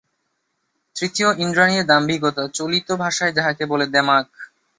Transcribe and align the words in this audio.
তৃতীয়, 0.95 1.29
ইন্দ্রাণীর 1.37 1.83
দাম্ভিকতা, 1.85 2.43
চলিত 2.49 2.87
ভাষায় 2.95 3.33
যাহাকে 3.33 3.63
বলে 3.65 3.85
দেমাক। 3.87 4.25